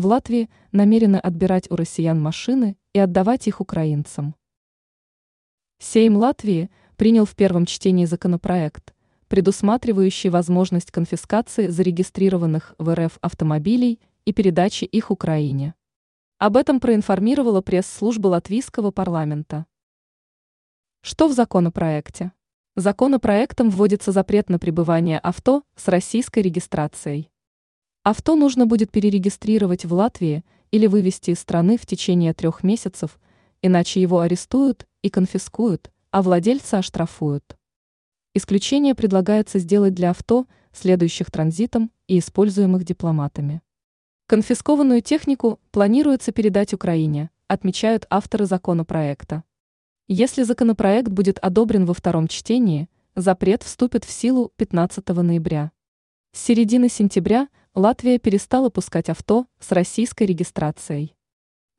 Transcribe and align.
В 0.00 0.06
Латвии 0.06 0.48
намерены 0.72 1.16
отбирать 1.18 1.70
у 1.70 1.76
россиян 1.76 2.18
машины 2.18 2.78
и 2.94 2.98
отдавать 2.98 3.46
их 3.46 3.60
украинцам. 3.60 4.34
Сейм 5.78 6.16
Латвии 6.16 6.70
принял 6.96 7.26
в 7.26 7.36
первом 7.36 7.66
чтении 7.66 8.06
законопроект, 8.06 8.94
предусматривающий 9.28 10.30
возможность 10.30 10.90
конфискации 10.90 11.66
зарегистрированных 11.66 12.74
в 12.78 12.94
РФ 12.94 13.18
автомобилей 13.20 14.00
и 14.24 14.32
передачи 14.32 14.84
их 14.84 15.10
Украине. 15.10 15.74
Об 16.38 16.56
этом 16.56 16.80
проинформировала 16.80 17.60
пресс-служба 17.60 18.28
латвийского 18.28 18.92
парламента. 18.92 19.66
Что 21.02 21.28
в 21.28 21.34
законопроекте? 21.34 22.32
Законопроектом 22.74 23.68
вводится 23.68 24.12
запрет 24.12 24.48
на 24.48 24.58
пребывание 24.58 25.18
авто 25.18 25.62
с 25.76 25.88
российской 25.88 26.38
регистрацией. 26.38 27.29
Авто 28.10 28.34
нужно 28.34 28.66
будет 28.66 28.90
перерегистрировать 28.90 29.84
в 29.84 29.92
Латвии 29.94 30.44
или 30.72 30.88
вывести 30.88 31.30
из 31.30 31.38
страны 31.38 31.78
в 31.78 31.86
течение 31.86 32.34
трех 32.34 32.64
месяцев, 32.64 33.20
иначе 33.62 34.02
его 34.02 34.18
арестуют 34.18 34.88
и 35.02 35.10
конфискуют, 35.10 35.92
а 36.10 36.20
владельца 36.20 36.78
оштрафуют. 36.78 37.56
Исключение 38.34 38.96
предлагается 38.96 39.60
сделать 39.60 39.94
для 39.94 40.10
авто, 40.10 40.48
следующих 40.72 41.30
транзитом 41.30 41.92
и 42.08 42.18
используемых 42.18 42.82
дипломатами. 42.82 43.62
Конфискованную 44.26 45.02
технику 45.02 45.60
планируется 45.70 46.32
передать 46.32 46.74
Украине, 46.74 47.30
отмечают 47.46 48.06
авторы 48.10 48.44
законопроекта. 48.44 49.44
Если 50.08 50.42
законопроект 50.42 51.10
будет 51.10 51.38
одобрен 51.38 51.84
во 51.84 51.94
втором 51.94 52.26
чтении, 52.26 52.88
запрет 53.14 53.62
вступит 53.62 54.04
в 54.04 54.10
силу 54.10 54.50
15 54.56 55.06
ноября. 55.10 55.70
С 56.32 56.42
середины 56.42 56.88
сентября 56.88 57.46
Латвия 57.76 58.18
перестала 58.18 58.68
пускать 58.68 59.08
авто 59.10 59.46
с 59.60 59.70
российской 59.70 60.24
регистрацией. 60.24 61.14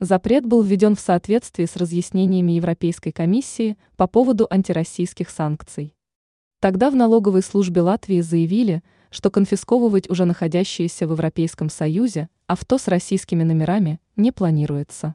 Запрет 0.00 0.46
был 0.46 0.62
введен 0.62 0.96
в 0.96 1.00
соответствии 1.00 1.66
с 1.66 1.76
разъяснениями 1.76 2.52
Европейской 2.52 3.10
комиссии 3.10 3.76
по 3.96 4.06
поводу 4.06 4.46
антироссийских 4.50 5.28
санкций. 5.28 5.94
Тогда 6.60 6.90
в 6.90 6.96
налоговой 6.96 7.42
службе 7.42 7.82
Латвии 7.82 8.22
заявили, 8.22 8.82
что 9.10 9.30
конфисковывать 9.30 10.08
уже 10.08 10.24
находящиеся 10.24 11.06
в 11.06 11.10
Европейском 11.10 11.68
Союзе 11.68 12.30
авто 12.46 12.78
с 12.78 12.88
российскими 12.88 13.42
номерами 13.42 14.00
не 14.16 14.32
планируется. 14.32 15.14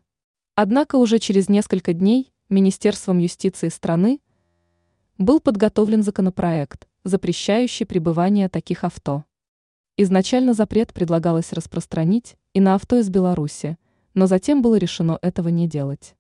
Однако 0.54 0.98
уже 0.98 1.18
через 1.18 1.50
несколько 1.50 1.94
дней 1.94 2.32
Министерством 2.50 3.18
юстиции 3.18 3.70
страны 3.70 4.20
был 5.18 5.40
подготовлен 5.40 6.04
законопроект, 6.04 6.88
запрещающий 7.04 7.88
пребывание 7.88 8.48
таких 8.48 8.84
авто. 8.84 9.24
Изначально 10.00 10.54
запрет 10.54 10.94
предлагалось 10.94 11.54
распространить 11.54 12.38
и 12.54 12.60
на 12.60 12.76
авто 12.76 12.98
из 13.00 13.10
Беларуси, 13.10 13.78
но 14.14 14.28
затем 14.28 14.62
было 14.62 14.76
решено 14.76 15.18
этого 15.24 15.50
не 15.50 15.68
делать. 15.68 16.16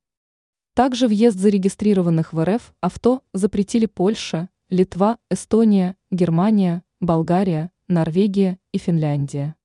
Также 0.73 1.07
въезд 1.07 1.37
зарегистрированных 1.37 2.33
в 2.33 2.43
РФ 2.43 2.73
авто 2.81 3.21
запретили 3.33 3.85
Польша, 3.85 4.49
Литва, 4.69 5.19
Эстония, 5.29 5.95
Германия, 6.09 6.83
Болгария, 6.99 7.71
Норвегия 7.87 8.57
и 8.71 8.79
Финляндия. 8.79 9.56